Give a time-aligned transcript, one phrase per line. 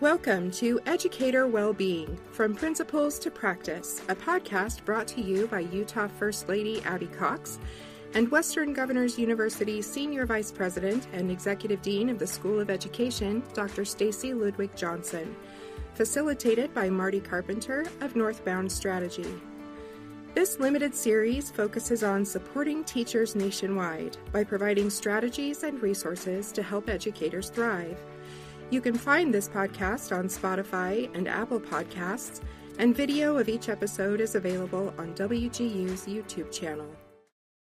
[0.00, 6.06] Welcome to Educator Wellbeing From Principles to Practice, a podcast brought to you by Utah
[6.06, 7.58] First Lady Abby Cox
[8.14, 13.42] and Western Governors University Senior Vice President and Executive Dean of the School of Education,
[13.54, 13.84] Dr.
[13.84, 15.34] Stacy Ludwig Johnson,
[15.94, 19.34] facilitated by Marty Carpenter of Northbound Strategy.
[20.32, 26.88] This limited series focuses on supporting teachers nationwide by providing strategies and resources to help
[26.88, 27.98] educators thrive.
[28.70, 32.42] You can find this podcast on Spotify and Apple Podcasts,
[32.78, 36.94] and video of each episode is available on WGU's YouTube channel.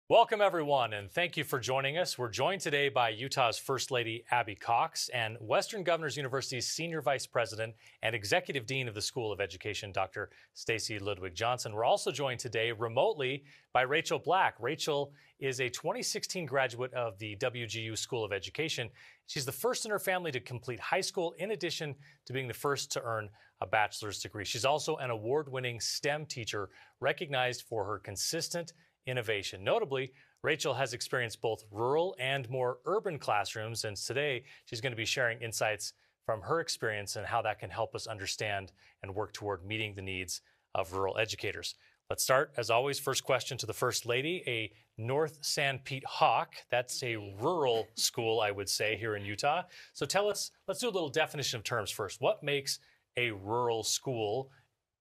[0.08, 2.16] Welcome, everyone, and thank you for joining us.
[2.16, 7.26] We're joined today by Utah's First Lady Abby Cox and Western Governors University's Senior Vice
[7.26, 7.74] President
[8.04, 10.30] and Executive Dean of the School of Education, Dr.
[10.54, 11.74] Stacy Ludwig Johnson.
[11.74, 13.42] We're also joined today remotely
[13.72, 14.54] by Rachael Black.
[14.60, 18.88] Rachael is a 2016 graduate of the WGU School of Education.
[19.26, 22.54] She's the first in her family to complete high school, in addition to being the
[22.54, 23.28] first to earn
[23.60, 24.44] a bachelor's degree.
[24.44, 26.68] She's also an award winning STEM teacher
[27.00, 28.72] recognized for her consistent
[29.06, 29.64] innovation.
[29.64, 30.12] Notably,
[30.42, 35.04] Rachael has experienced both rural and more urban classrooms, and today she's going to be
[35.04, 35.92] sharing insights
[36.24, 40.02] from her experience and how that can help us understand and work toward meeting the
[40.02, 40.40] needs
[40.74, 41.76] of rural educators.
[42.10, 46.54] Let's start, as always, first question to the First Lady, a North Sanpete Hawk.
[46.70, 49.62] That's a rural school, I would say, here in Utah.
[49.92, 52.20] So tell us, let's do a little definition of terms first.
[52.20, 52.78] What makes
[53.16, 54.50] a rural school,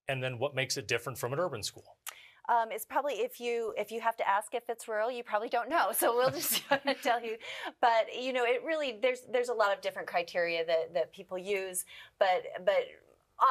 [0.07, 1.97] and then what makes it different from an urban school?
[2.47, 5.49] Um, it's probably if you if you have to ask if it's rural, you probably
[5.49, 5.91] don't know.
[5.95, 6.61] So we'll just
[7.03, 7.37] tell you.
[7.81, 11.37] But you know, it really there's there's a lot of different criteria that that people
[11.37, 11.85] use.
[12.19, 12.85] But but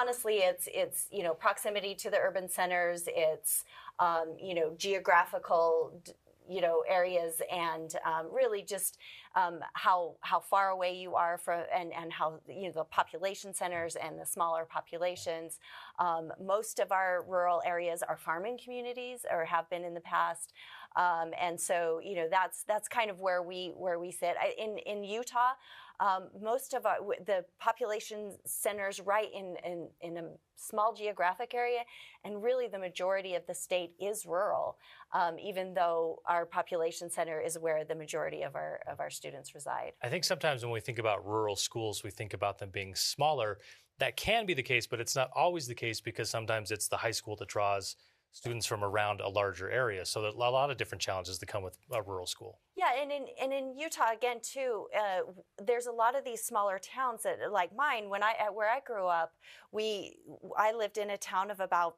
[0.00, 3.04] honestly, it's it's you know proximity to the urban centers.
[3.06, 3.64] It's
[3.98, 6.00] um, you know geographical
[6.48, 8.98] you know areas and um, really just
[9.36, 13.54] um, how how far away you are from and and how you know the population
[13.54, 15.58] centers and the smaller populations.
[15.98, 20.52] Um, most of our rural areas are farming communities or have been in the past,
[20.96, 24.78] um, and so you know that's that's kind of where we where we sit in
[24.78, 25.52] in Utah.
[26.00, 30.22] Um, most of our, the population centers right in, in, in, a
[30.56, 31.80] small geographic area,
[32.24, 34.76] and really the majority of the state is rural,
[35.12, 39.54] um, even though our population center is where the majority of our, of our students
[39.54, 39.92] reside.
[40.02, 43.58] I think sometimes when we think about rural schools, we think about them being smaller.
[43.98, 46.96] That can be the case, but it's not always the case because sometimes it's the
[46.96, 47.94] high school that draws
[48.34, 50.04] students from around a larger area.
[50.04, 52.58] So a lot of different challenges that come with a rural school.
[52.76, 55.20] Yeah, and in and in Utah again too, uh,
[55.64, 58.10] there's a lot of these smaller towns that like mine.
[58.10, 59.32] When I where I grew up,
[59.70, 60.16] we
[60.58, 61.96] I lived in a town of about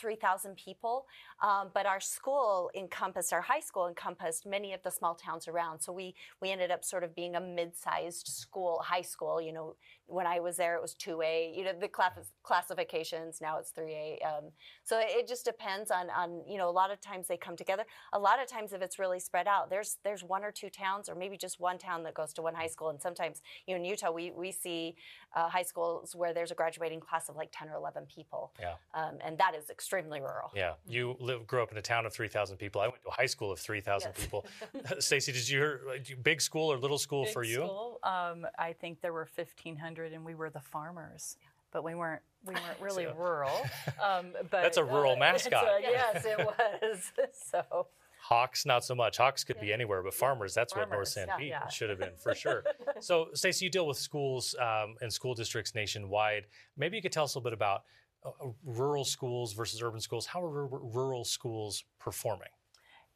[0.00, 1.06] 3,000 people.
[1.42, 5.80] Um, but our school encompassed, our high school encompassed many of the small towns around.
[5.80, 9.40] So we, we ended up sort of being a mid-sized school, high school.
[9.40, 9.76] You know,
[10.10, 11.56] when I was there, it was 2A.
[11.56, 12.12] You know, the class,
[12.42, 14.18] classifications, now it's 3A.
[14.26, 14.44] Um,
[14.84, 17.84] so it just depends on, on, you know, a lot of times they come together.
[18.12, 21.08] A lot of times if it's really spread out, there's, there's one or two towns
[21.08, 22.90] or maybe just one town that goes to one high school.
[22.90, 24.96] And sometimes, you know, in Utah, we, we see
[25.36, 28.52] uh, high schools where there's a graduating class of like 10 or 11 people.
[28.58, 28.74] Yeah.
[28.94, 30.50] Um, and that is extremely rural.
[30.54, 30.72] Yeah.
[30.86, 32.80] You live, grew up in a town of 3,000 people.
[32.80, 34.24] I went to a high school of 3,000 yes.
[34.24, 34.46] people.
[34.98, 35.80] Stacy, did you hear
[36.22, 37.56] big school or little school big for you?
[37.56, 38.00] School.
[38.02, 41.36] Um, I think there were 1,500 and we were the farmers.
[41.72, 43.60] But we weren't we weren't really so, rural.
[44.02, 45.64] Um, but that's a rural uh, mascot.
[45.64, 47.12] A, yes, it was.
[47.32, 47.86] so
[48.22, 49.16] Hawks, not so much.
[49.16, 49.62] Hawks could yeah.
[49.62, 51.68] be anywhere, but farmers, that's farmers, what North Sanpete yeah, yeah.
[51.68, 52.64] should have been for sure.
[53.00, 56.44] so, Stacy, you deal with schools um, and school districts nationwide.
[56.76, 57.84] Maybe you could tell us a little bit about
[58.24, 58.30] uh,
[58.64, 60.26] rural schools versus urban schools.
[60.26, 62.48] How are r- rural schools performing?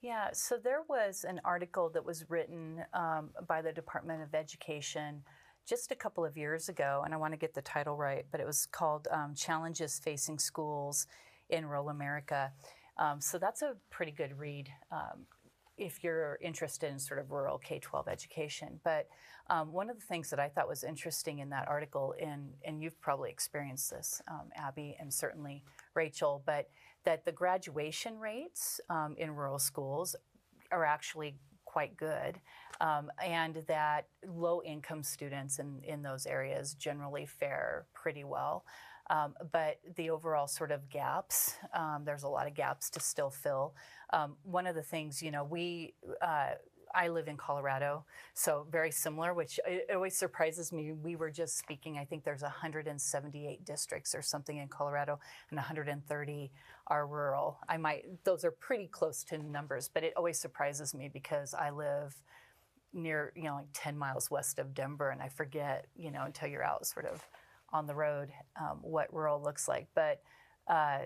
[0.00, 5.23] Yeah, so there was an article that was written um, by the Department of Education
[5.66, 8.41] just a couple of years ago, and I want to get the title right, but
[8.41, 11.06] it was called um, Challenges Facing Schools
[11.48, 12.52] in Rural America.
[12.98, 15.26] Um, so that's a pretty good read um,
[15.76, 18.80] if you're interested in sort of rural K 12 education.
[18.84, 19.08] But
[19.50, 22.81] um, one of the things that I thought was interesting in that article, and, and
[22.82, 25.64] you've probably experienced this, um, Abby, and certainly
[25.94, 26.69] Rachael, but
[27.05, 30.14] that the graduation rates um, in rural schools
[30.70, 31.34] are actually
[31.75, 32.38] quite good,
[32.81, 38.65] um, and that low income students in, in those areas generally fare pretty well.
[39.11, 43.29] Um, but the overall sort of gaps, um, there's a lot of gaps to still
[43.29, 43.75] fill.
[44.12, 46.53] Um, one of the things, you know, we, uh,
[46.94, 48.05] I live in Colorado,
[48.35, 50.93] so very similar, which it always surprises me.
[50.93, 55.19] We were just speaking, I think there's 178 districts or something in Colorado,
[55.50, 56.52] and 130
[56.87, 57.58] are rural.
[57.69, 61.70] I might, those are pretty close to numbers, but it always surprises me because I
[61.70, 62.14] live
[62.93, 66.49] near, you know, like 10 miles west of Denver, and I forget, you know, until
[66.49, 67.26] you're out sort of
[67.73, 68.31] on the road
[68.61, 69.88] um, what rural looks like.
[69.94, 70.23] But
[70.69, 71.00] uh,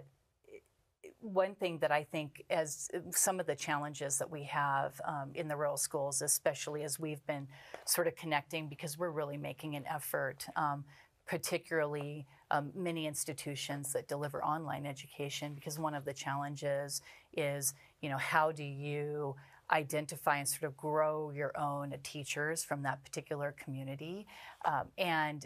[1.20, 5.48] one thing that I think, as some of the challenges that we have um, in
[5.48, 7.48] the rural schools, especially as we've been
[7.86, 10.84] sort of connecting, because we're really making an effort, um,
[11.26, 17.02] particularly um, many institutions that deliver online education, because one of the challenges
[17.36, 19.34] is, you know, how do you
[19.70, 24.26] identify and sort of grow your own teachers from that particular community.
[24.64, 25.44] Um, and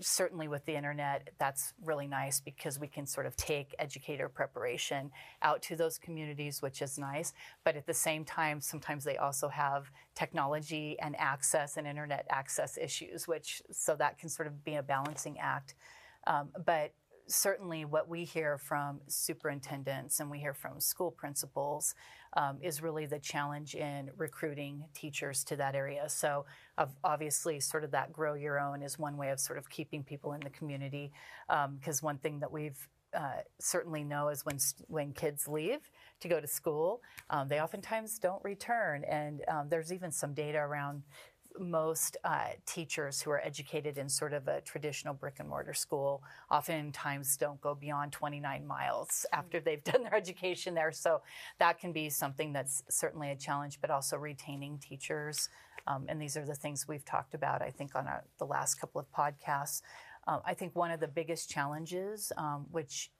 [0.00, 5.10] certainly with the internet, that's really nice because we can sort of take educator preparation
[5.42, 7.32] out to those communities, which is nice.
[7.64, 12.76] But at the same time, sometimes they also have technology and access and internet access
[12.76, 15.74] issues, which so that can sort of be a balancing act.
[16.26, 16.92] Um, but
[17.26, 21.94] certainly what we hear from superintendents and we hear from school principals
[22.34, 26.08] um, is really the challenge in recruiting teachers to that area.
[26.08, 26.46] So,
[27.04, 30.32] obviously, sort of that grow your own is one way of sort of keeping people
[30.32, 31.12] in the community.
[31.48, 35.90] Because um, one thing that we've uh, certainly know is when when kids leave
[36.20, 40.58] to go to school, um, they oftentimes don't return, and um, there's even some data
[40.58, 41.02] around
[41.58, 46.22] most uh, teachers who are educated in sort of a traditional brick and mortar school
[46.50, 49.64] oftentimes don't go beyond 29 miles after mm.
[49.64, 50.92] they've done their education there.
[50.92, 51.22] So
[51.58, 55.48] that can be something that's certainly a challenge, but also retaining teachers.
[55.86, 58.76] Um, and these are the things we've talked about, I think, on our, the last
[58.76, 59.82] couple of podcasts.
[60.26, 63.10] Uh, I think one of the biggest challenges, um, which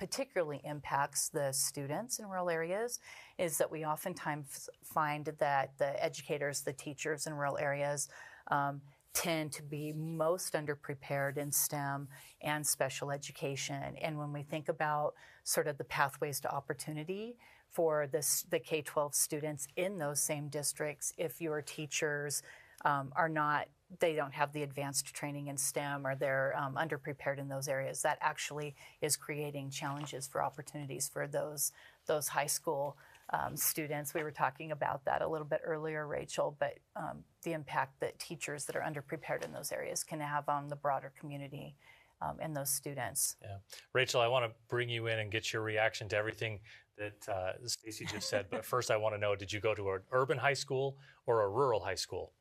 [0.00, 3.00] particularly impacts the students in rural areas
[3.36, 8.08] is that we oftentimes find that the educators, the teachers in rural areas,
[8.50, 8.80] um,
[9.12, 12.08] tend to be most underprepared in STEM
[12.40, 13.94] and special education.
[14.00, 15.12] And when we think about
[15.44, 17.36] sort of the pathways to opportunity
[17.70, 22.42] for this, the K 12 students in those same districts, if your teachers
[22.86, 23.68] um, are not
[23.98, 28.02] they don't have the advanced training in STEM or they're um, underprepared in those areas.
[28.02, 31.72] That actually is creating challenges for opportunities for those
[32.06, 32.96] those high school
[33.30, 34.14] um, students.
[34.14, 38.18] We were talking about that a little bit earlier, Rachael, but um, the impact that
[38.18, 41.74] teachers that are underprepared in those areas can have on the broader community.
[42.22, 43.36] Um, and those students.
[43.40, 43.56] Yeah,
[43.94, 46.60] Rachael, I want to bring you in and get your reaction to everything
[46.98, 48.44] that uh, Stacy just said.
[48.50, 51.44] But first, I want to know: Did you go to an urban high school or
[51.44, 52.34] a rural high school?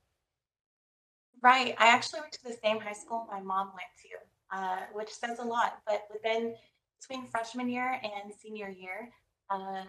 [1.42, 1.76] Right.
[1.78, 5.40] I actually went to the same high school my mom went to, uh, which says
[5.40, 5.80] a lot.
[5.88, 6.56] But within
[7.00, 9.10] between freshman year and senior year,
[9.50, 9.86] uh,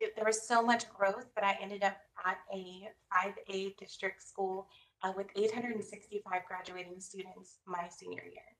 [0.00, 4.68] it, there was so much growth that I ended up at a 5A district school
[5.02, 8.55] uh, with 865 graduating students my senior year.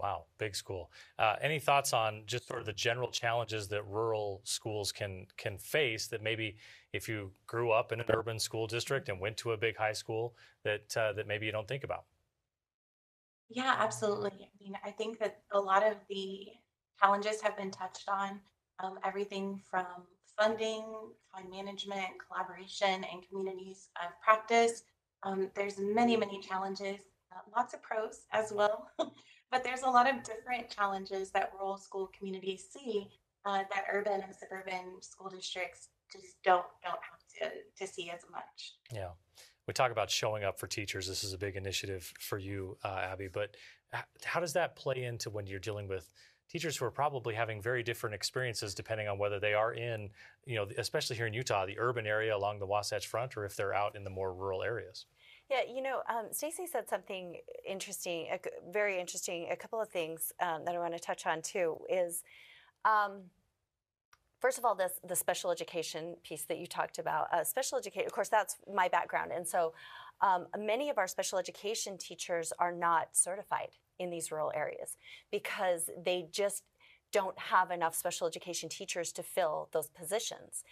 [0.00, 0.90] Wow, big school.
[1.18, 5.58] Uh, any thoughts on just sort of the general challenges that rural schools can can
[5.58, 6.56] face that maybe
[6.94, 9.92] if you grew up in an urban school district and went to a big high
[9.92, 12.04] school that uh, that maybe you don't think about?
[13.50, 14.30] Yeah, absolutely.
[14.30, 16.46] I mean, I think that a lot of the
[16.98, 18.40] challenges have been touched on.
[18.82, 19.84] Um, everything from
[20.38, 20.84] funding,
[21.34, 24.84] time management, collaboration, and communities of practice.
[25.24, 27.00] Um, there's many, many challenges,
[27.32, 28.88] uh, lots of pros as well.
[29.50, 33.08] but there's a lot of different challenges that rural school communities see
[33.44, 38.20] uh, that urban and suburban school districts just don't don't have to, to see as
[38.30, 38.74] much.
[38.92, 39.10] Yeah.
[39.66, 41.06] We talk about showing up for teachers.
[41.06, 43.28] This is a big initiative for you, uh, Abby.
[43.28, 43.56] But
[44.24, 46.10] how does that play into when you're dealing with
[46.50, 50.10] teachers who are probably having very different experiences depending on whether they are in,
[50.44, 53.54] you know, especially here in Utah, the urban area along the Wasatch Front, or if
[53.54, 55.06] they're out in the more rural areas?
[55.50, 57.38] Yeah, you know, um, Stacy said something
[57.68, 58.28] interesting,
[58.70, 59.48] very interesting.
[59.50, 62.22] A couple of things um, that I want to touch on too is,
[62.84, 63.22] um,
[64.40, 67.26] first of all, this the special education piece that you talked about.
[67.32, 69.72] Uh, special education, of course, that's my background, and so
[70.20, 74.98] um, many of our special education teachers are not certified in these rural areas
[75.32, 76.62] because they just
[77.12, 80.62] don't have enough special education teachers to fill those positions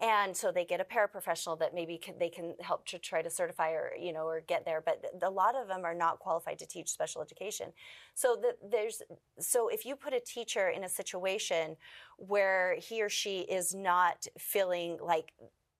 [0.00, 3.30] and so they get a paraprofessional that maybe can, they can help to try to
[3.30, 6.58] certify or you know or get there but a lot of them are not qualified
[6.58, 7.72] to teach special education.
[8.14, 9.02] So that there's
[9.38, 11.76] so if you put a teacher in a situation
[12.18, 15.32] where he or she is not feeling like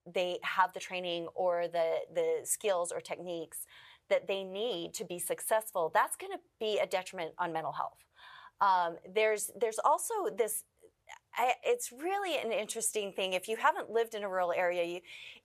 [0.07, 3.67] they have the training or the the skills or techniques
[4.09, 7.99] that they need to be successful that's going to be a detriment on mental health.
[8.61, 10.65] Um, there's there's also this
[11.37, 13.35] I, it's really an interesting thing.
[13.35, 15.01] If you haven't lived in a rural area, you,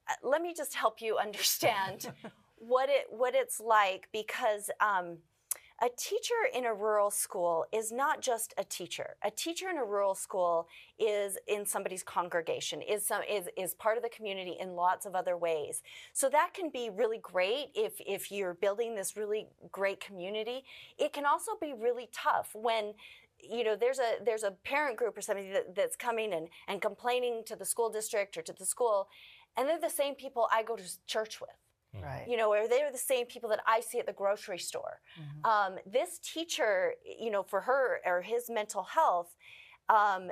[0.10, 2.12] uh, let me just help you understand
[2.58, 5.18] what it what it's like because um,
[5.84, 9.16] a teacher in a rural school is not just a teacher.
[9.24, 10.68] A teacher in a rural school
[11.00, 15.16] is in somebody's congregation, is some is, is part of the community in lots of
[15.16, 15.82] other ways.
[16.14, 20.64] So that can be really great if if you're building this really great community.
[21.00, 22.94] It can also be really tough when
[23.44, 26.82] you know there's a there's a parent group or somebody that, that's coming and and
[26.82, 29.08] complaining to the school district or to the school
[29.58, 31.50] and they're the same people I go to church with.
[31.96, 32.06] Mm-hmm.
[32.06, 32.26] Right.
[32.28, 35.02] You know, or they're the same people that I see at the grocery store.
[35.20, 35.46] Mm-hmm.
[35.74, 39.36] Um, this teacher, you know, for her or his mental health,
[39.90, 40.32] um,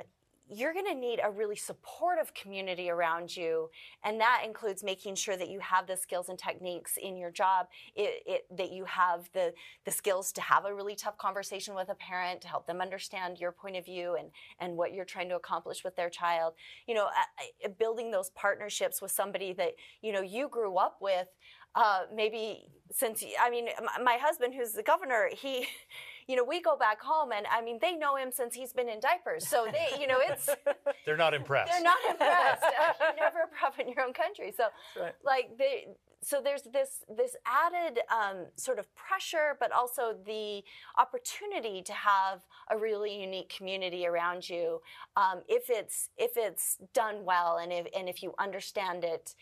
[0.50, 3.70] you're going to need a really supportive community around you.
[4.04, 7.66] And that includes making sure that you have the skills and techniques in your job,
[7.94, 9.54] it, it, that you have the,
[9.84, 13.38] the skills to have a really tough conversation with a parent, to help them understand
[13.38, 16.54] your point of view and, and what you're trying to accomplish with their child.
[16.86, 21.28] You know, uh, building those partnerships with somebody that, you know, you grew up with.
[21.76, 23.68] Uh, maybe since I mean,
[24.02, 25.66] my husband, who's the governor, he
[26.30, 28.88] you know, we go back home and I mean, they know him since he's been
[28.88, 29.48] in diapers.
[29.48, 30.48] So they, you know, it's.
[31.04, 31.72] they're not impressed.
[31.72, 32.62] They're not impressed.
[33.00, 34.54] uh, never a prop in your own country.
[34.56, 34.64] So,
[35.00, 35.12] right.
[35.24, 35.88] like, they,
[36.22, 40.62] so there's this this added um, sort of pressure, but also the
[40.98, 44.80] opportunity to have a really unique community around you
[45.16, 49.34] um, if it's if it's done well and if and if you understand it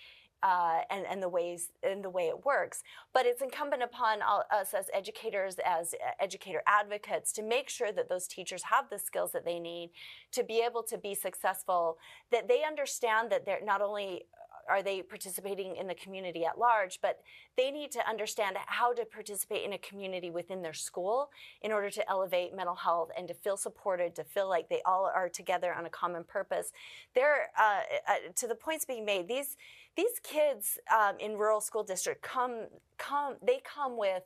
[0.43, 2.83] uh, and, and the ways and the way it works.
[3.13, 8.09] But it's incumbent upon all, us as educators, as educator advocates, to make sure that
[8.09, 9.91] those teachers have the skills that they need
[10.33, 11.99] to be able to be successful.
[12.31, 14.25] That they understand that they're not only
[14.69, 17.21] are they participating in the community at large, but
[17.57, 21.31] they need to understand how to participate in a community within their school
[21.63, 25.11] in order to elevate mental health and to feel supported, to feel like they all
[25.13, 26.73] are together on a common purpose.
[27.15, 29.57] There, uh, uh, to the points being made, these
[29.99, 34.23] these kids um, in rural school district come come they come with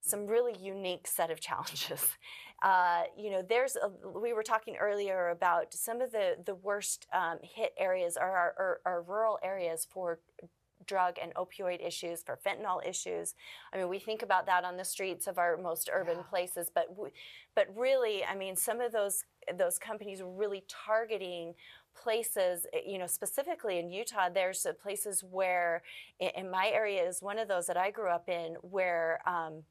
[0.00, 2.04] some really unique set of challenges.
[2.62, 7.06] Uh, you know, there's a, we were talking earlier about some of the the worst
[7.12, 10.20] um, hit areas are our, are, are rural areas for
[10.86, 13.34] drug and opioid issues, for fentanyl issues.
[13.74, 16.22] I mean, we think about that on the streets of our most urban yeah.
[16.30, 16.86] places, but
[17.54, 19.24] but really, I mean, some of those
[19.58, 21.54] those companies are really targeting
[22.02, 25.82] places, eh, you know, specifically in Utah, there's places where,
[26.20, 29.62] in my area is one of those that I grew up in, where um,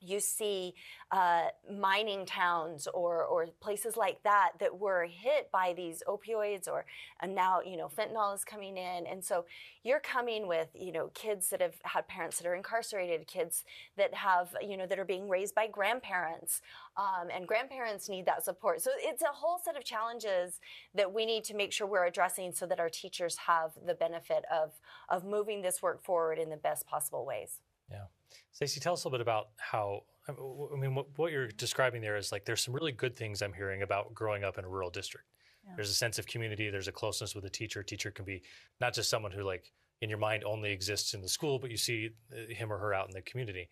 [0.00, 0.74] you see
[1.10, 6.84] uh, mining towns or, or places like that that were hit by these opioids or
[7.20, 9.06] and now you know fentanyl is coming in.
[9.06, 9.46] And so
[9.82, 13.64] you're coming with you know kids that have had parents that are incarcerated kids
[13.96, 16.60] that have you know that are being raised by grandparents
[16.96, 18.82] um, and grandparents need that support.
[18.82, 20.60] So it's a whole set of challenges
[20.94, 24.44] that we need to make sure we're addressing so that our teachers have the benefit
[24.52, 24.72] of
[25.08, 27.60] of moving this work forward in the best possible ways.
[27.90, 28.06] Yeah
[28.52, 30.02] Stacy, tell us a little bit about how.
[30.28, 33.52] I mean, what, what, you're describing there is like there's some really good things I'm
[33.52, 35.26] hearing about growing up in a rural district.
[35.64, 35.74] Yeah.
[35.76, 36.68] There's a sense of community.
[36.68, 37.80] There's a closeness with a teacher.
[37.80, 38.42] A teacher can be
[38.80, 39.70] not just someone who like
[40.02, 42.92] in your mind only exists in the school, but you see uh, him or her
[42.92, 43.68] out in the community.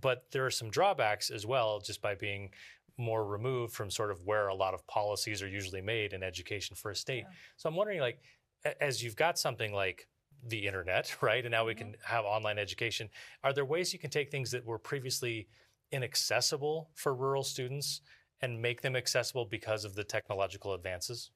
[0.00, 2.50] But there are some drawbacks as well, just by being
[2.98, 6.76] more removed from sort of where a lot of policies are usually made in education
[6.76, 7.24] for a state.
[7.26, 7.34] Yeah.
[7.56, 8.20] So I'm wondering, like,
[8.80, 10.08] as you've got something like
[10.48, 11.44] the internet, right?
[11.44, 12.14] And now we can mm-hmm.
[12.14, 13.08] have online education.
[13.44, 15.48] Are there ways you can take things that were previously
[15.92, 18.00] inaccessible for rural students
[18.42, 21.30] and make them accessible because of the technological advances?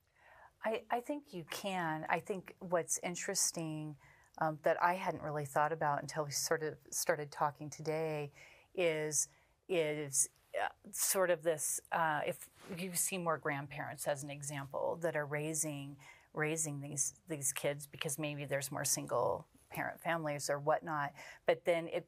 [0.64, 2.05] I, I think you can.
[2.11, 3.97] I think what's interesting
[4.38, 8.33] um, that I hadn't really thought about until we sort of started talking today
[8.75, 9.29] is
[9.69, 11.81] is uh, sort of this.
[11.93, 15.97] Uh, if you see more grandparents as an example that are raising
[16.33, 21.13] raising these these kids because maybe there's more single parent families or whatnot.
[21.47, 22.07] But then it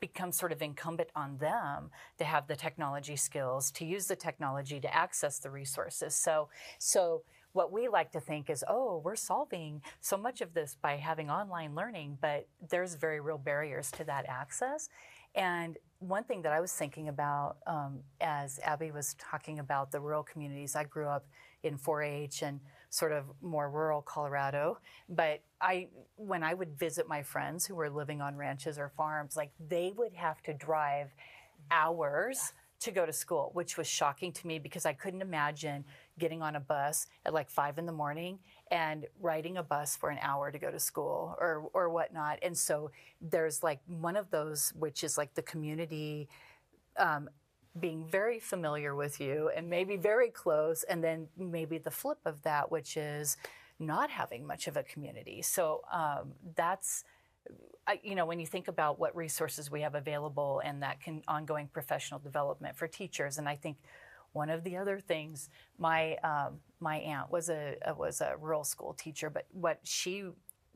[0.00, 4.78] becomes sort of incumbent on them to have the technology skills to use the technology
[4.80, 6.14] to access the resources.
[6.14, 7.22] So so
[7.54, 11.30] what we like to think is, oh, we're solving so much of this by having
[11.30, 14.88] online learning, but there's very real barriers to that access.
[15.36, 20.00] And one thing that I was thinking about um, as Abby was talking about the
[20.00, 21.26] rural communities, I grew up
[21.62, 22.60] in 4-H and
[22.94, 24.78] sort of more rural Colorado.
[25.08, 29.36] But I, when I would visit my friends who were living on ranches or farms,
[29.36, 31.12] like they would have to drive
[31.72, 35.84] hours to go to school, which was shocking to me because I couldn't imagine
[36.20, 38.38] getting on a bus at like five in the morning
[38.70, 42.38] and riding a bus for an hour to go to school or or whatnot.
[42.42, 46.28] And so there's like one of those, which is like the community
[46.96, 47.28] um,
[47.78, 52.42] being very familiar with you and maybe very close, and then maybe the flip of
[52.42, 53.36] that, which is
[53.78, 55.42] not having much of a community.
[55.42, 57.04] So um, that's
[57.86, 61.22] I, you know, when you think about what resources we have available and that can
[61.28, 63.76] ongoing professional development for teachers, and I think
[64.32, 68.94] one of the other things, my um, my aunt was a was a rural school
[68.94, 70.24] teacher, but what she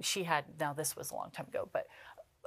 [0.01, 1.87] she had now this was a long time ago, but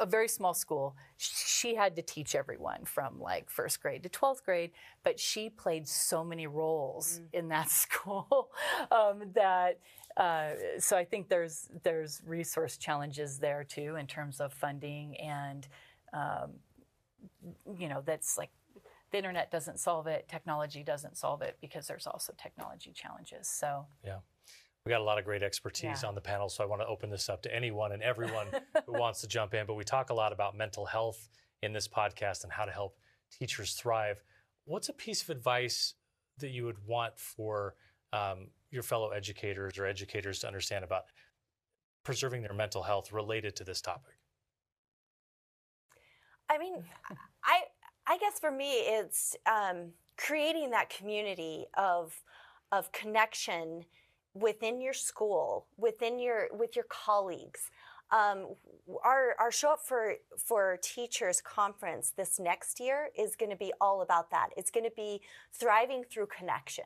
[0.02, 0.98] a very small school.
[1.18, 4.72] She had to teach everyone from like first grade to 12th grade,
[5.04, 7.40] but she played so many roles mm.
[7.40, 8.50] in that school
[8.92, 9.80] um, that
[10.18, 15.68] uh, so I think there's there's resource challenges there too in terms of funding and
[16.12, 16.52] um,
[17.78, 18.50] you know that's like
[19.12, 23.48] the internet doesn't solve it, technology doesn't solve it because there's also technology challenges.
[23.48, 24.18] So yeah.
[24.86, 26.10] We got a lot of great expertise yeah.
[26.10, 28.48] on the panel, so I want to open this up to anyone and everyone
[28.86, 29.68] who wants to jump in.
[29.68, 31.30] But we talk a lot about mental health
[31.62, 32.98] in this podcast and how to help
[33.32, 34.24] teachers thrive.
[34.66, 35.94] What's a piece of advice
[36.40, 37.76] that you would want for
[38.12, 41.04] um, your fellow educators or educators to understand about
[42.04, 44.18] preserving their mental health related to this topic?
[46.50, 46.84] I mean,
[47.44, 47.62] I
[48.08, 52.20] I guess for me, it's um, creating that community of
[52.72, 53.86] of connection
[54.34, 57.70] within your school, within your with your colleagues.
[58.12, 58.56] Um,
[59.06, 63.72] our our show up for for teachers conference this next year is going to be
[63.80, 64.50] all about that.
[64.58, 65.22] It's going to be
[65.54, 66.86] thriving through connection.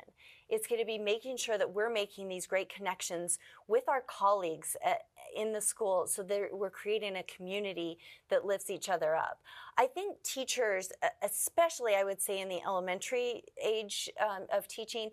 [0.50, 4.78] It's going to be making sure that we're making these great connections with our colleagues
[4.86, 5.00] at,
[5.36, 7.98] in the school so that we're creating a community
[8.30, 9.40] that lifts each other up.
[9.78, 10.92] I think teachers,
[11.24, 15.10] especially I would say in the elementary age um, of teaching,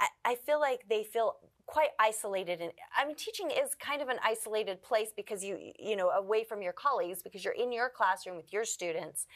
[0.00, 1.36] I, I feel like they feel
[1.72, 5.96] quite isolated and i mean teaching is kind of an isolated place because you you
[5.96, 9.26] know away from your colleagues because you're in your classroom with your students.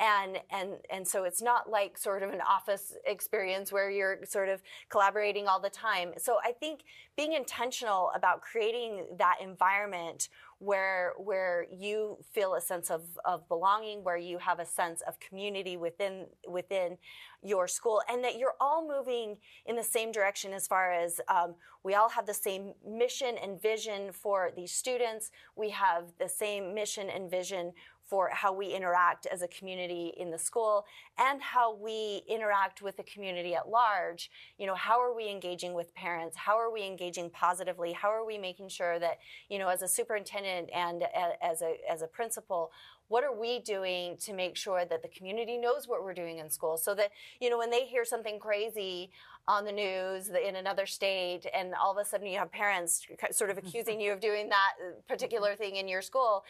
[0.00, 4.48] And and and so it's not like sort of an office experience where you're sort
[4.48, 6.12] of collaborating all the time.
[6.18, 6.84] So i think
[7.16, 14.02] being intentional about creating that environment where where you feel a sense of, of belonging
[14.02, 16.98] where you have a sense of community within within
[17.44, 19.36] your school and that you're all moving
[19.66, 23.62] in the same direction as far as um, we all have the same mission and
[23.62, 25.30] vision for these students.
[25.54, 27.72] We have the same mission and vision
[28.08, 30.86] for how we interact as a community in the school
[31.18, 34.30] and how we interact with the community at large.
[34.56, 36.36] You know, how are we engaging with parents?
[36.36, 37.92] How are we engaging positively?
[37.92, 39.18] How are we making sure that,
[39.50, 41.04] you know, as a superintendent and
[41.42, 42.72] as a, as a principal,
[43.08, 46.48] what are we doing to make sure that the community knows what we're doing in
[46.50, 49.10] school so that you know when they hear something crazy
[49.46, 53.48] on the news in another state and all of a sudden you have parents sort
[53.48, 54.74] of accusing you of doing that
[55.08, 56.44] particular thing in your school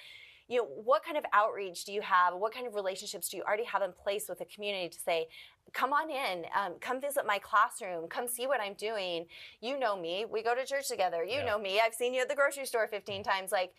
[0.49, 2.35] you know, what kind of outreach do you have?
[2.35, 5.29] What kind of relationships do you already have in place with the community to say,
[5.75, 9.27] come on in, um, come visit my classroom, come see what I'm doing.
[9.61, 10.25] You know me.
[10.25, 11.23] We go to church together.
[11.23, 11.45] You yeah.
[11.45, 11.81] know me.
[11.81, 13.53] I've seen you at the grocery store 15 times.
[13.53, 13.75] Like,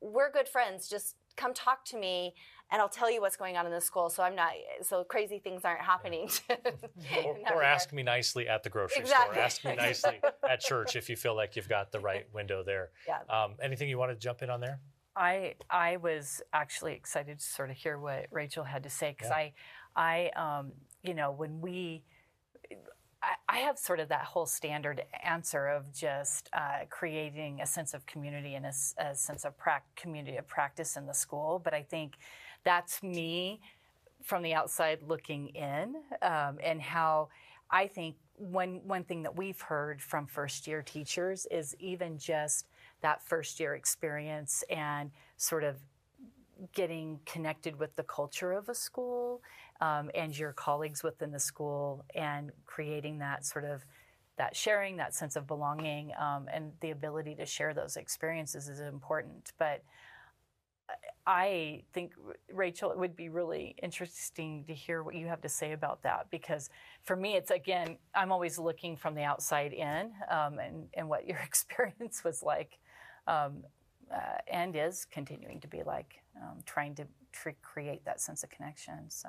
[0.00, 0.88] we're good friends.
[0.88, 2.34] Just come talk to me
[2.70, 4.08] and I'll tell you what's going on in the school.
[4.08, 6.30] So I'm not, so crazy things aren't happening.
[7.24, 9.34] or, or ask me nicely at the grocery exactly.
[9.34, 9.44] store.
[9.44, 12.90] Ask me nicely at church if you feel like you've got the right window there.
[13.06, 13.18] Yeah.
[13.28, 14.80] Um, anything you want to jump in on there?
[15.16, 19.30] I I was actually excited to sort of hear what Rachael had to say because
[19.30, 19.50] yeah.
[19.96, 20.72] I I um,
[21.02, 22.02] you know when we
[23.22, 27.94] I, I, have sort of that whole standard answer of just uh, creating a sense
[27.94, 31.72] of community and a, a sense of pra- community of practice in the school, but
[31.72, 32.14] I think
[32.64, 33.60] that's me
[34.24, 37.28] from the outside looking in um, and how
[37.70, 42.66] I think one one thing that we've heard from first year teachers is even just
[43.02, 45.76] that first year experience and sort of
[46.72, 49.42] getting connected with the culture of a school
[49.80, 53.84] um, and your colleagues within the school and creating that sort of
[54.38, 58.80] that sharing that sense of belonging um, and the ability to share those experiences is
[58.80, 59.52] important.
[59.58, 59.82] But
[61.26, 62.12] I think,
[62.52, 66.26] Rachael, it would be really interesting to hear what you have to say about that
[66.30, 66.70] because
[67.04, 71.26] for me, it's again, I'm always looking from the outside in um, and, and what
[71.26, 72.78] your experience was like
[73.26, 73.64] um,
[74.12, 78.50] uh, and is continuing to be like, um, trying to tr- create that sense of
[78.50, 79.08] connection.
[79.08, 79.28] So.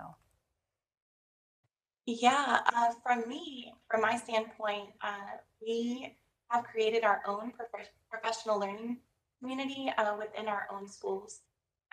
[2.06, 6.18] Yeah, uh, from me, from my standpoint, uh, we
[6.50, 8.98] have created our own prof- professional learning
[9.40, 11.42] community uh, within our own schools.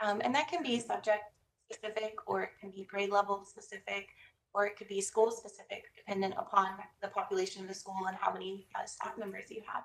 [0.03, 1.23] Um, and that can be subject
[1.71, 4.09] specific or it can be grade level specific
[4.53, 6.71] or it could be school specific dependent upon
[7.03, 9.85] the population of the school and how many uh, staff members you have.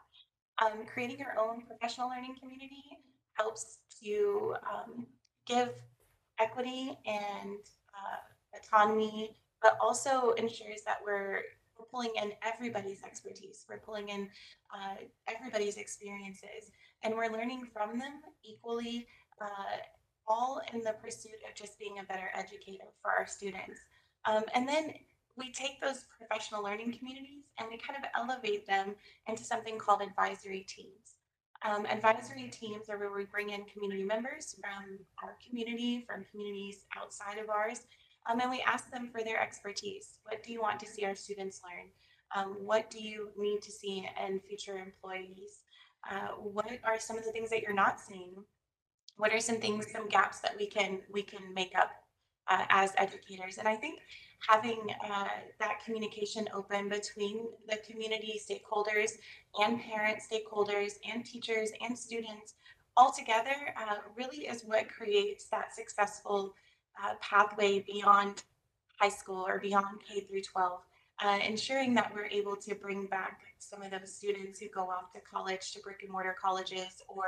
[0.63, 2.84] Um, creating your own professional learning community
[3.34, 5.06] helps to um,
[5.46, 5.70] give
[6.39, 7.60] equity and
[7.94, 11.41] uh, autonomy, but also ensures that we're,
[11.78, 13.65] we're pulling in everybody's expertise.
[13.70, 14.30] We're pulling in
[14.74, 14.96] uh,
[15.28, 16.72] everybody's experiences,
[17.04, 19.08] and we're learning from them equally
[19.41, 19.78] uh,
[20.28, 23.80] all in the pursuit of just being a better educator for our students.
[24.26, 24.94] Um, and then
[25.38, 28.95] we take those professional learning communities and we kind of elevate them
[29.28, 31.15] into something called advisory teams.
[31.63, 36.86] Um, advisory teams are where we bring in community members from our community, from communities
[36.98, 37.82] outside of ours,
[38.30, 40.19] um, and we ask them for their expertise.
[40.24, 41.89] What do you want to see our students learn?
[42.36, 45.63] Um, what do you need to see in future employees?
[46.10, 48.43] Uh, what are some of the things that you're not seeing?
[49.17, 51.91] What are some things, some gaps that we can we can make up
[52.48, 53.58] uh, as educators?
[53.58, 54.02] And I think
[54.47, 54.79] having
[55.10, 55.27] uh,
[55.60, 59.13] that communication open between the community stakeholders
[59.60, 62.55] and parent stakeholders and teachers and students
[62.97, 66.53] all together uh, really is what creates that successful
[67.03, 68.43] uh, pathway beyond
[68.99, 70.79] high school or beyond K through 12.
[71.23, 75.13] Uh, ensuring that we're able to bring back some of those students who go off
[75.13, 77.23] to college, to brick and mortar colleges, or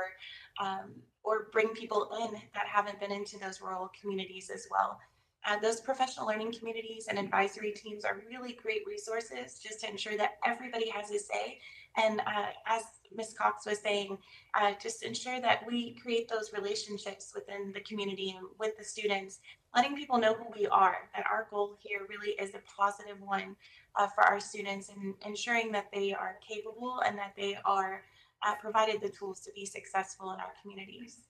[0.60, 0.90] um,
[1.24, 5.00] or bring people in that haven't been into those rural communities as well.
[5.46, 10.16] Uh, those professional learning communities and advisory teams are really great resources just to ensure
[10.16, 11.58] that everybody has a say.
[11.96, 12.82] And uh, as
[13.14, 13.34] Ms.
[13.36, 14.18] Cox was saying,
[14.60, 19.40] uh, just ensure that we create those relationships within the community and with the students,
[19.74, 23.56] letting people know who we are, that our goal here really is a positive one
[23.96, 28.02] uh, for our students and ensuring that they are capable and that they are
[28.46, 31.20] uh, provided the tools to be successful in our communities.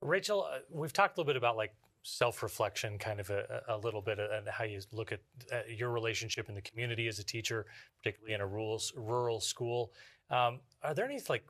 [0.00, 1.72] Rachael, we've talked a little bit about like
[2.08, 5.18] self-reflection kind of a, a little bit and how you look at
[5.52, 7.66] uh, your relationship in the community as a teacher
[7.98, 9.92] particularly in a rural rural school.
[10.30, 11.44] Um, are there any like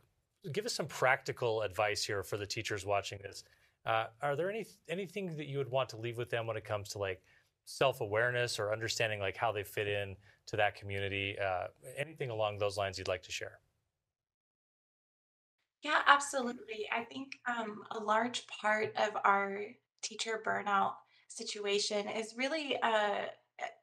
[0.52, 3.44] give us some practical advice here for the teachers watching this.
[3.84, 6.64] Uh, are there any anything that you would want to leave with them when it
[6.64, 7.22] comes to like
[7.66, 10.16] self-awareness or understanding like how they fit in
[10.46, 11.36] to that community?
[11.38, 11.66] Uh,
[11.96, 13.60] anything along those lines you'd like to share?
[15.82, 16.88] Yeah, absolutely.
[16.90, 19.66] I think um, a large part of our
[20.02, 20.92] teacher burnout
[21.28, 23.26] situation is really uh,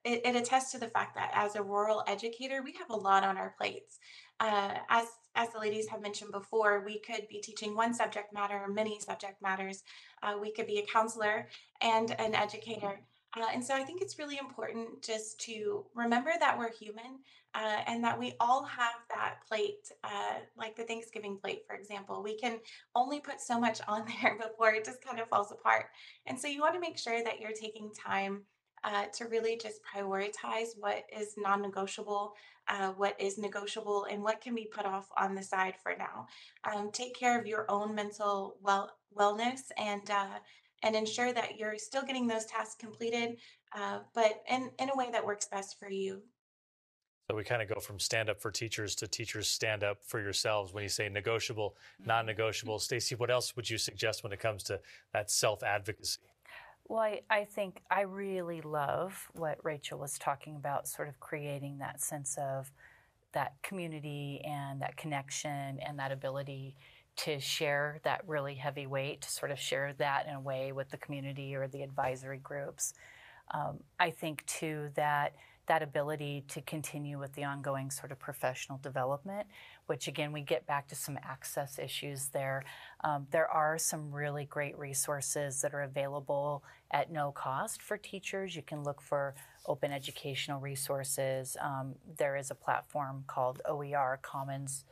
[0.04, 3.23] it, it, attests to the fact that as a rural educator, we have a lot
[3.23, 3.99] on our plates.
[4.39, 8.67] Uh, as as the ladies have mentioned before, we could be teaching one subject matter
[8.67, 9.84] many subject matters.
[10.21, 11.47] Uh, we could be a counselor
[11.82, 12.99] and an educator.
[13.35, 17.19] Uh, and so I think it's really important just to remember that we're human
[17.55, 22.21] uh, and that we all have that plate, uh, like the Thanksgiving plate, for example.
[22.23, 22.59] We can
[22.95, 25.85] only put so much on there before it just kind of falls apart.
[26.25, 28.43] And so you want to make sure that you're taking time
[28.83, 32.33] uh, to really just prioritize what is non negotiable,
[32.67, 36.27] uh, what is negotiable, and what can be put off on the side for now.
[36.69, 40.39] Um, take care of your own mental well wellness and uh,
[40.83, 43.37] and ensure that you're still getting those tasks completed,
[43.75, 46.21] uh, but in, in a way that works best for you.
[47.29, 50.19] So we kind of go from stand up for teachers to teachers stand up for
[50.19, 52.09] yourselves when you say negotiable, mm-hmm.
[52.09, 52.79] non negotiable.
[52.79, 54.79] Stacy, what else would you suggest when it comes to
[55.13, 56.19] that self advocacy?
[56.89, 61.77] Well, I, I, think I really love what Rachael was talking about, sort of creating
[61.77, 62.69] that sense of
[63.31, 66.75] that community and that connection and that ability
[67.15, 70.89] to share that really heavy weight, to sort of share that in a way with
[70.89, 72.93] the community or the advisory groups.
[73.52, 75.34] Um, I think too that
[75.65, 79.47] that ability to continue with the ongoing sort of professional development,
[79.86, 82.63] which again, we get back to some access issues there.
[83.02, 88.56] Um, there are some really great resources that are available at no cost for teachers.
[88.56, 91.56] You can look for open educational resources.
[91.62, 94.84] Um, there is a platform called OER Commons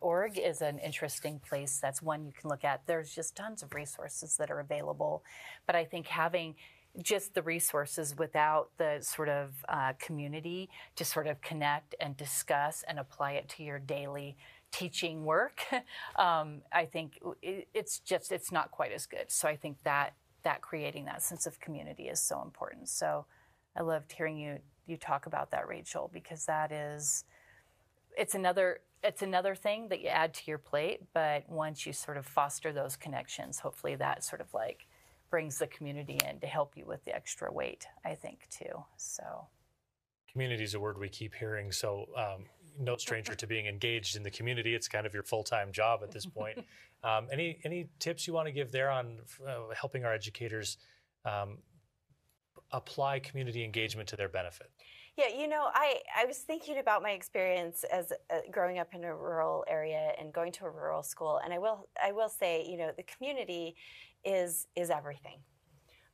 [0.00, 1.78] org is an interesting place.
[1.80, 2.82] That's one you can look at.
[2.86, 5.22] There's just tons of resources that are available.
[5.66, 6.54] But I think having
[7.02, 12.84] just the resources without the sort of uh, community to sort of connect and discuss
[12.88, 14.36] and apply it to your daily
[14.72, 15.64] teaching work,
[16.16, 19.26] um, I think it, it's just it's not quite as good.
[19.28, 22.88] So I think that that creating that sense of community is so important.
[22.88, 23.26] So
[23.76, 27.24] I loved hearing you you talk about that, Rachael, because that is
[28.16, 32.16] it's another it's another thing that you add to your plate, but once you sort
[32.16, 34.86] of foster those connections, hopefully that sort of like
[35.30, 38.84] brings the community in to help you with the extra weight, I think, too.
[38.96, 39.46] So,
[40.32, 41.70] community is a word we keep hearing.
[41.70, 42.46] So, um,
[42.78, 44.74] no stranger to being engaged in the community.
[44.74, 46.64] It's kind of your full time job at this point.
[47.04, 50.78] Um, any any tips you want to give there on uh, helping our educators
[51.24, 51.58] um,
[52.72, 54.68] apply community engagement to their benefit?
[55.18, 59.02] Yeah, you know, I, I was thinking about my experience as uh, growing up in
[59.02, 62.64] a rural area and going to a rural school, and I will I will say,
[62.64, 63.74] you know, the community
[64.24, 65.40] is is everything.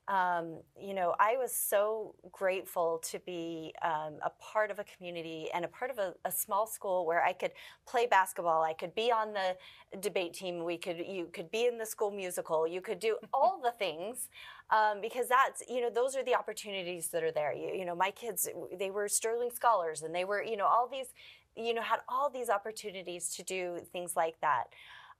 [0.09, 5.49] Um, you know, I was so grateful to be um, a part of a community
[5.55, 7.53] and a part of a, a, small school where I could
[7.87, 8.63] play basketball.
[8.63, 9.57] I could be on the
[10.01, 10.63] debate team.
[10.63, 12.69] We could, you could be in the school musical.
[12.69, 14.29] You could do all the things
[14.69, 17.55] um, because that's, you know, those are the opportunities that are there.
[17.55, 18.47] You, you know, my kids,
[18.79, 21.15] they were Sterling scholars, and they were, you know, all these,
[21.57, 24.65] you know, had all these opportunities to do things like that.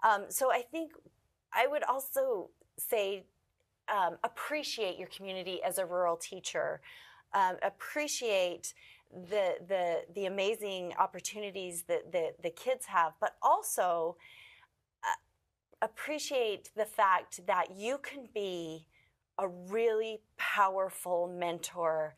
[0.07, 0.93] Um, so I think
[1.55, 3.25] I would also say
[3.93, 6.81] um, appreciate your community as a rural teacher,
[7.33, 8.75] um, appreciate
[9.13, 14.17] the, the, the amazing opportunities that the, the kids have, but also
[15.03, 18.87] uh, appreciate the fact that you can be
[19.39, 22.15] a really powerful mentor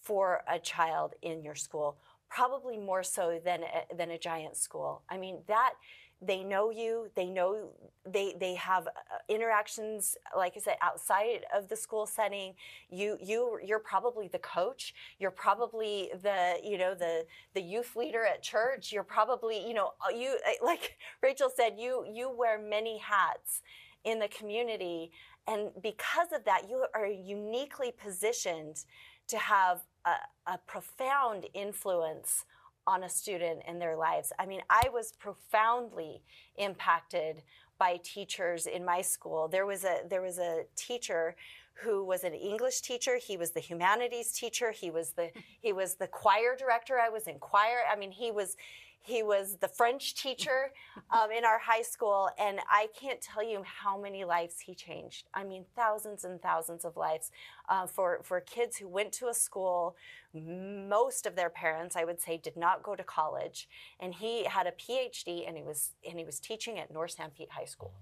[0.00, 1.96] for a child in your school,
[2.28, 5.02] probably more so than a, than a giant school.
[5.08, 5.74] I mean, that
[6.24, 7.70] they know you they know
[8.06, 8.90] they they have uh,
[9.28, 12.54] interactions like i said outside of the school setting.
[12.90, 14.94] You you you're probably the coach.
[15.18, 18.92] You're probably the you know the the youth leader at church.
[18.92, 23.62] You're probably you know uh, you uh, like rachel said you you wear many hats
[24.04, 25.10] in the community.
[25.46, 28.84] And because of that you are uniquely positioned
[29.28, 32.44] to have a, a profound influence
[32.86, 34.32] on a student in their lives.
[34.38, 36.22] I mean, I was profoundly
[36.56, 37.42] impacted
[37.78, 39.48] by teachers in my school.
[39.48, 41.36] There was a there was a teacher
[41.82, 43.16] who was an English teacher.
[43.16, 44.70] He was the humanities teacher.
[44.70, 46.98] He was the he was the choir director.
[46.98, 47.78] I was in choir.
[47.90, 48.56] I mean, he was
[49.02, 50.72] he was the French teacher
[51.10, 55.28] um, in our high school, and I can't tell you how many lives he changed.
[55.34, 57.30] I mean, thousands and thousands of lives
[57.68, 59.96] uh, for for kids who went to a school.
[60.34, 63.68] Most of their parents, I would say, did not go to college,
[64.00, 67.50] and he had a PhD, and he was and he was teaching at North Sanpete
[67.50, 67.92] High School.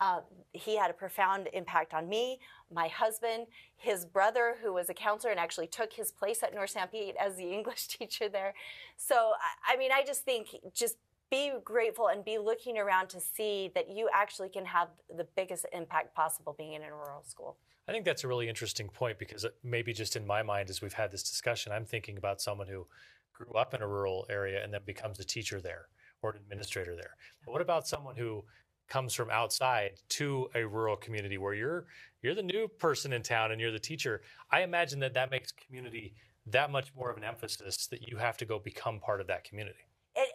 [0.00, 0.20] Uh,
[0.52, 2.38] he had a profound impact on me,
[2.72, 6.74] my husband, his brother, who was a counselor and actually took his place at North
[6.74, 8.54] Sanpete as the English teacher there.
[8.96, 9.32] So,
[9.66, 10.96] I mean, I just think just
[11.30, 15.66] be grateful and be looking around to see that you actually can have the biggest
[15.72, 17.56] impact possible being in a rural school.
[17.88, 20.92] I think that's a really interesting point because maybe just in my mind, as we've
[20.92, 22.86] had this discussion, I'm thinking about someone who
[23.32, 25.86] grew up in a rural area and then becomes a teacher there
[26.22, 27.16] or an administrator there.
[27.44, 28.44] But what about someone who
[28.88, 31.86] comes from outside to a rural community where you're
[32.22, 35.52] you're the new person in town and you're the teacher i imagine that that makes
[35.52, 36.14] community
[36.46, 39.44] that much more of an emphasis that you have to go become part of that
[39.44, 39.86] community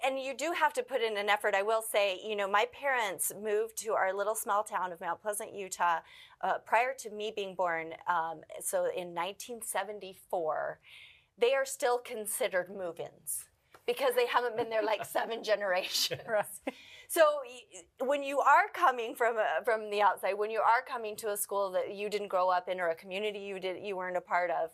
[0.06, 1.56] and you do have to put in an effort.
[1.56, 5.22] I will say, you know, my parents moved to our little small town of Mount
[5.22, 6.00] Pleasant, Utah,
[6.42, 7.94] uh, prior to me being born.
[8.08, 10.80] Um, so in 1974,
[11.38, 13.46] they are still considered move ins
[13.92, 16.22] because they haven't been there like seven generations.
[16.28, 16.46] Right.
[17.08, 17.24] So
[18.00, 21.38] when you are coming from a, from the outside, when you are coming to a
[21.38, 24.22] school that you didn't grow up in or a community you did you weren't a
[24.22, 24.70] part of,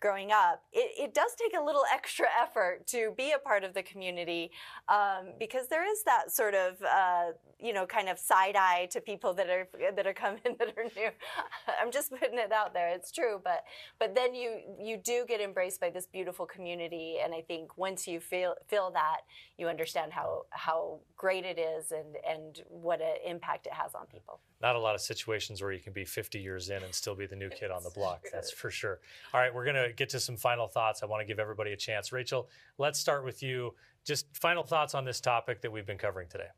[0.00, 3.74] growing up, it, it, does take a little extra effort to be a part of
[3.74, 4.50] the community
[4.88, 9.00] um, because there is that sort of uh, you know kind of side eye to
[9.00, 11.10] people that are that are coming that are new.
[11.80, 12.88] I'm just putting it out there.
[12.90, 13.64] It's true, but
[13.98, 18.06] but then you you do get embraced by this beautiful community, and I think once
[18.06, 19.22] you feel feel that,
[19.56, 24.06] you understand how how great it is and and what an impact it has on
[24.06, 24.40] people.
[24.60, 27.26] Not a lot of situations where you can be 50 years in and still be
[27.26, 28.24] the new kid on the block.
[28.32, 28.98] That's for sure.
[29.32, 31.02] All right, we're gonna get to some final thoughts.
[31.02, 32.12] I want to give everybody a chance.
[32.12, 32.48] Rachael,
[32.78, 33.74] let's start with you.
[34.04, 36.48] Just final thoughts on this topic that we've been covering today.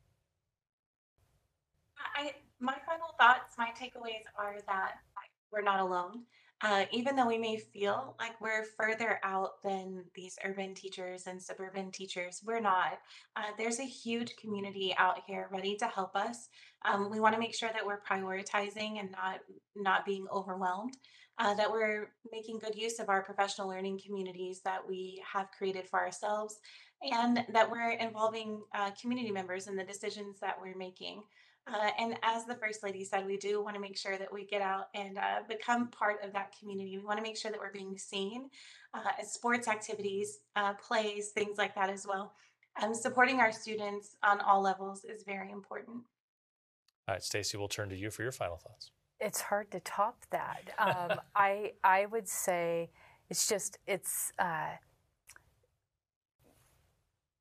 [2.17, 4.97] I, my final thoughts, my takeaways are that
[5.53, 6.25] we're not alone.
[6.63, 11.43] Uh, even though we may feel like we're further out than these urban teachers and
[11.43, 12.99] suburban teachers, we're not.
[13.35, 16.51] Uh, there's a huge community out here ready to help us.
[16.85, 19.41] Um, we want to make sure that we're prioritizing and not
[19.75, 20.99] not being overwhelmed
[21.41, 25.89] uh, that we're making good use of our professional learning communities that we have created
[25.89, 26.61] for ourselves,
[27.03, 31.23] and that we're involving uh, community members in the decisions that we're making.
[31.67, 34.45] Uh, and as the First Lady said, we do want to make sure that we
[34.45, 36.99] get out and uh, become part of that community.
[36.99, 38.51] We want to make sure that we're being seen
[38.93, 42.35] uh, as sports activities, uh, plays, things like that as well.
[42.83, 45.99] Um, supporting our students on all levels is very important.
[47.09, 48.91] All right, Stacy, we'll turn to you for your final thoughts.
[49.21, 50.71] It's hard to top that.
[50.79, 52.91] Um, I I would say
[53.29, 54.77] it's just it's uh,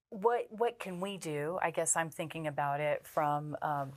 [0.09, 1.57] what what can we do?
[1.61, 3.93] I guess I'm thinking about it from um,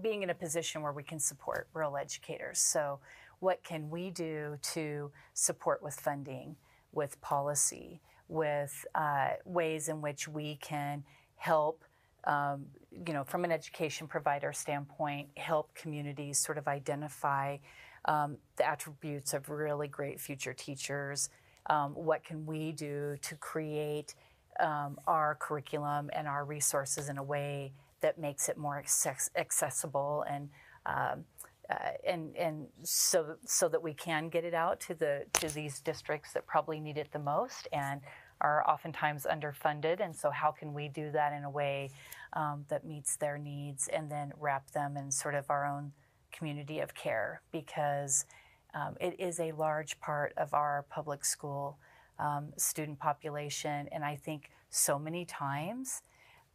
[0.00, 2.58] being in a position where we can support rural educators.
[2.58, 3.00] So,
[3.40, 6.56] what can we do to support with funding,
[6.92, 11.04] with policy, with uh, ways in which we can
[11.36, 11.84] help
[12.26, 12.66] um,
[13.06, 17.56] you know, from an education provider standpoint, help communities sort of identify
[18.06, 21.30] um, the attributes of really great future teachers.
[21.66, 24.14] Um, what can we do to create
[24.60, 30.24] um, our curriculum and our resources in a way that makes it more access- accessible
[30.28, 30.48] and
[30.86, 31.24] um,
[31.70, 35.80] uh, and and so so that we can get it out to the to these
[35.80, 38.02] districts that probably need it the most and
[38.40, 40.04] are oftentimes underfunded.
[40.04, 41.90] And so, how can we do that in a way
[42.34, 45.92] um, that meets their needs and then wrap them in sort of our own
[46.32, 47.42] community of care?
[47.52, 48.26] Because
[48.74, 51.78] um, it is a large part of our public school
[52.18, 56.02] um, student population, and I think so many times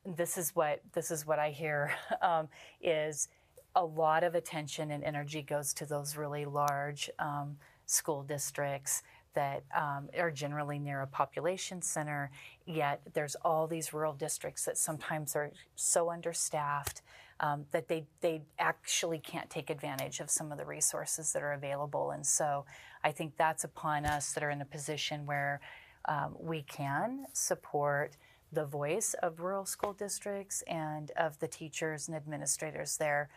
[0.06, 2.48] this is what this is what I hear um,
[2.82, 3.28] is
[3.76, 9.64] a lot of attention and energy goes to those really large um, school districts that
[9.76, 12.32] um, are generally near a population center,
[12.66, 17.02] yet there's all these rural districts that sometimes are so understaffed
[17.40, 21.54] um, that they, they actually can't take advantage of some of the resources that are
[21.54, 22.12] available.
[22.12, 22.66] And so
[23.04, 25.62] I think that's upon us that are in a position where
[26.06, 28.18] um, we can support
[28.52, 33.30] the voice of rural school districts and of the teachers and administrators there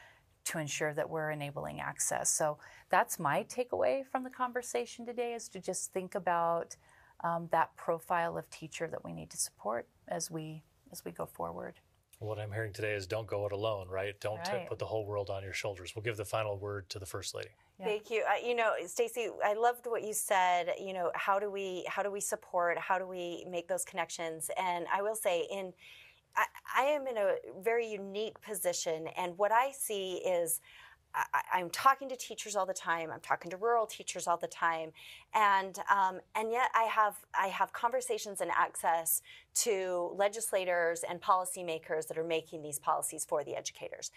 [0.45, 2.31] to ensure that we're enabling access.
[2.31, 2.59] So
[2.91, 6.77] that's my takeaway from the conversation today is to just think about
[7.23, 11.25] um, that profile of teacher that we need to support as we as we go
[11.25, 11.75] forward.
[12.19, 14.19] What I'm hearing today is don't go it alone, right?
[14.21, 14.63] Don't right.
[14.63, 15.97] T- put the whole world on your shoulders.
[15.97, 17.49] We'll give the final word to the first lady.
[17.81, 17.87] Yeah.
[17.87, 18.23] Thank you.
[18.29, 20.75] Uh, you know, Stacey, I loved what you said.
[20.81, 22.79] You know, how do we how do we support?
[22.79, 24.51] How do we make those connections?
[24.57, 25.73] And I will say, in
[26.37, 30.61] I, am in a very unique position, and what I see is.
[31.15, 33.11] I, am talking to teachers all the time.
[33.13, 34.93] I'm talking to rural teachers all the time,
[35.35, 39.21] and um, and yet I have I have conversations and access
[39.57, 44.11] to legislators and policymakers that are making these policies for the educators.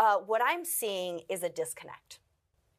[0.00, 2.18] Uh, what I'm seeing is a disconnect.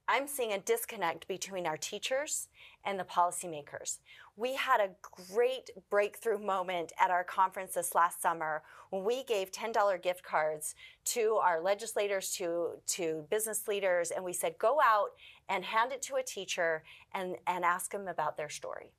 [0.08, 2.50] I'm seeing a disconnect between our teachers
[2.84, 4.00] and the policymakers.
[4.36, 4.90] We had a
[5.32, 10.74] great breakthrough moment at our conference this last summer when we gave $10 gift cards
[11.06, 15.10] to our legislators, to, to business leaders, and we said, go out
[15.48, 18.92] and hand it to a teacher and, and ask them about their story.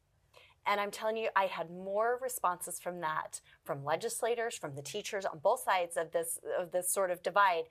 [0.66, 5.24] And I'm telling you, I had more responses from that, from legislators, from the teachers
[5.24, 7.64] on both sides of this of this sort of divide.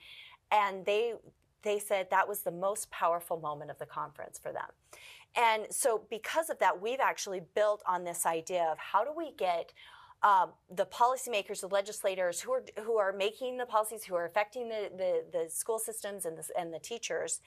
[0.51, 1.13] And they
[1.63, 4.69] they said that was the most powerful moment of the conference for them.
[5.35, 9.31] And so, because of that, we've actually built on this idea of how do we
[9.31, 9.73] get
[10.21, 14.69] um, the policymakers, the legislators who are who are making the policies, who are affecting
[14.69, 17.41] the, the, the school systems and the, and the teachers,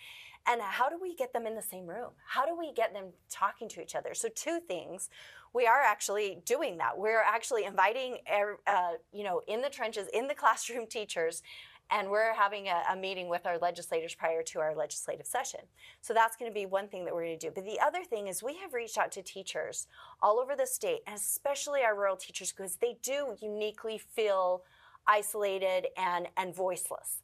[0.46, 2.10] and how do we get them in the same room?
[2.26, 4.14] How do we get them talking to each other?
[4.14, 5.08] So, two things.
[5.54, 6.98] We are actually doing that.
[6.98, 8.18] We're actually inviting,
[8.66, 11.42] uh, you know, in the trenches, in the classroom teachers
[11.90, 15.60] and we're having a, a, meeting with our legislators prior to our legislative session.
[16.00, 17.52] So that's going to be one thing that we're going to do.
[17.54, 19.86] But the other thing is we have reached out to teachers
[20.20, 24.62] all over the state, and especially our rural teachers, because they do uniquely feel
[25.06, 27.22] isolated and, and voiceless.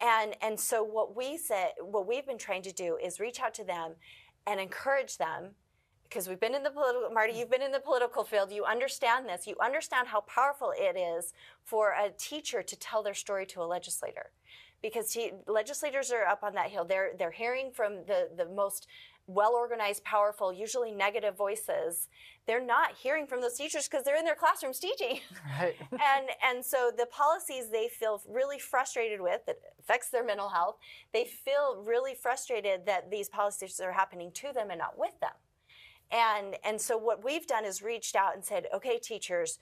[0.00, 3.52] And, and so what we said, what we've been trying to do is reach out
[3.54, 3.92] to them
[4.46, 5.50] and encourage them
[6.10, 8.50] because we've been in the political marty you've been in the political field.
[8.50, 9.46] You understand this.
[9.46, 11.32] You understand how powerful it is
[11.64, 14.30] for a teacher to tell their story to a legislator.
[14.82, 16.84] Because he, legislators are up on that hill.
[16.84, 18.88] They're they're hearing from the the most
[19.26, 22.08] well organized powerful usually negative voices.
[22.46, 25.20] They're not hearing from those teachers because they're in their classrooms teaching.
[25.60, 25.76] Right.
[25.92, 30.76] And and so the policies they feel really frustrated with that affects their mental health
[31.12, 35.32] they feel really frustrated that these policies are happening to them and not with them
[36.10, 39.58] and, and so what we've done is reached out and said, okay, teachers,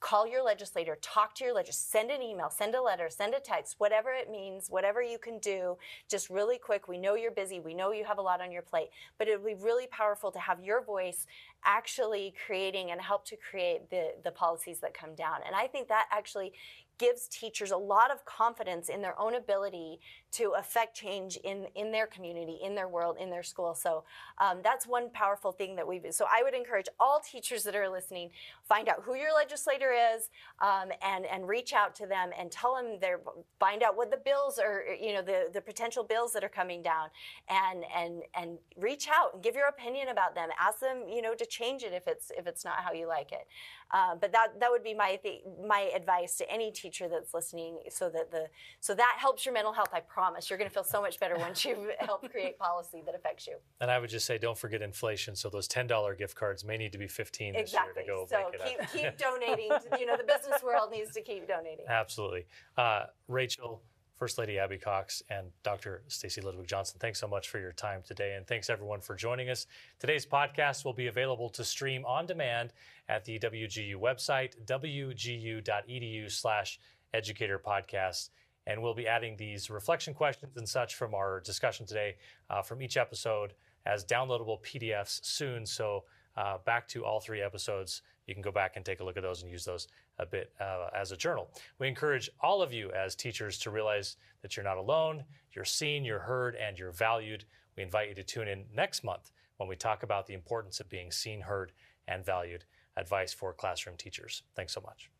[0.00, 3.40] call your legislator, talk to your legislator, send an email, send a letter, send a
[3.40, 5.76] text, whatever it means, whatever you can do,
[6.08, 6.86] just really quick.
[6.86, 7.58] We know you're busy.
[7.58, 8.88] We know you have a lot on your plate,
[9.18, 11.26] but it would be really powerful to have your voice
[11.64, 15.40] actually creating and help to create the, the policies that come down.
[15.44, 16.52] And I think that actually
[16.98, 20.00] gives teachers a lot of confidence in their own ability
[20.32, 23.74] to affect change in, in their community, in their world, in their school.
[23.74, 24.04] So
[24.38, 26.04] um, that's one powerful thing that we've.
[26.10, 28.30] So I would encourage all teachers that are listening,
[28.68, 30.28] find out who your legislator is,
[30.60, 33.20] um, and and reach out to them and tell them their
[33.58, 36.82] find out what the bills are, you know, the the potential bills that are coming
[36.82, 37.08] down,
[37.48, 40.48] and and and reach out and give your opinion about them.
[40.60, 43.32] Ask them, you know, to change it if it's if it's not how you like
[43.32, 43.46] it.
[43.90, 47.78] Uh, but that that would be my th- my advice to any teacher that's listening,
[47.88, 48.46] so that the
[48.80, 49.88] so that helps your mental health.
[49.94, 53.14] I promise you're going to feel so much better once you help create policy that
[53.14, 53.56] affects you.
[53.80, 55.34] And I would just say, don't forget inflation.
[55.34, 58.04] So those ten dollar gift cards may need to be fifteen this exactly.
[58.04, 58.26] year to go.
[58.28, 59.70] So keep keep donating.
[59.98, 61.84] you know, the business world needs to keep donating.
[61.88, 62.46] Absolutely,
[62.76, 63.82] uh, Rachael
[64.18, 66.02] First Lady Abby Cox and Dr.
[66.08, 68.34] Stacey Ludwig Johnson, thanks so much for your time today.
[68.34, 69.66] And thanks everyone for joining us.
[70.00, 72.72] Today's podcast will be available to stream on demand
[73.08, 76.80] at the WGU website, wgu.edu slash
[77.14, 78.30] educator podcast.
[78.66, 82.16] And we'll be adding these reflection questions and such from our discussion today
[82.50, 83.54] uh, from each episode
[83.86, 85.64] as downloadable PDFs soon.
[85.64, 86.02] So
[86.36, 88.02] uh, back to all three episodes.
[88.28, 90.52] You can go back and take a look at those and use those a bit
[90.60, 91.50] uh, as a journal.
[91.78, 95.24] We encourage all of you as teachers to realize that you're not alone,
[95.54, 97.46] you're seen, you're heard, and you're valued.
[97.76, 100.90] We invite you to tune in next month when we talk about the importance of
[100.90, 101.72] being seen, heard,
[102.06, 102.64] and valued.
[102.98, 104.42] Advice for classroom teachers.
[104.54, 105.10] Thanks so much.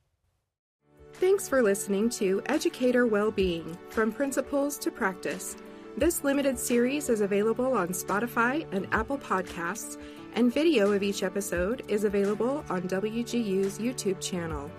[1.15, 5.57] Thanks for listening to Educator Wellbeing From Principles to Practice.
[5.97, 9.97] This limited series is available on Spotify and Apple Podcasts,
[10.35, 14.71] and video of each episode is available on WGU's YouTube channel.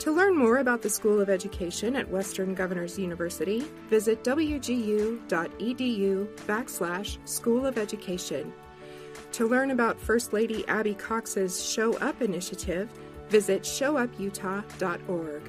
[0.00, 3.60] To learn more about the School of Education at Western Governors University,
[3.90, 5.18] visit wgu.edu
[6.46, 8.52] backslash School of Education.
[9.32, 12.88] To learn about First Lady Abby Cox's Show Up initiative,
[13.28, 15.42] visit showuputah.org.